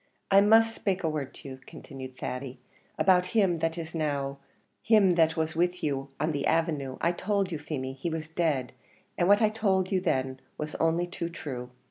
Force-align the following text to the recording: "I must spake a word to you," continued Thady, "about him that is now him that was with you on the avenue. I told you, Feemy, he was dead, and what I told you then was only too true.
"I 0.31 0.41
must 0.41 0.73
spake 0.73 1.03
a 1.03 1.09
word 1.09 1.31
to 1.35 1.47
you," 1.49 1.59
continued 1.67 2.17
Thady, 2.17 2.57
"about 2.97 3.27
him 3.37 3.59
that 3.59 3.77
is 3.77 3.93
now 3.93 4.39
him 4.81 5.13
that 5.13 5.37
was 5.37 5.55
with 5.55 5.83
you 5.83 6.09
on 6.19 6.31
the 6.31 6.47
avenue. 6.47 6.97
I 6.99 7.11
told 7.11 7.51
you, 7.51 7.59
Feemy, 7.59 7.93
he 7.93 8.09
was 8.09 8.27
dead, 8.27 8.71
and 9.15 9.27
what 9.27 9.43
I 9.43 9.49
told 9.49 9.91
you 9.91 10.01
then 10.01 10.39
was 10.57 10.73
only 10.79 11.05
too 11.05 11.29
true. 11.29 11.69